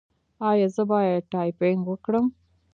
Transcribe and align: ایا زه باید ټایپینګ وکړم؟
ایا 0.49 0.67
زه 0.75 0.83
باید 0.91 1.23
ټایپینګ 1.31 1.81
وکړم؟ 1.87 2.25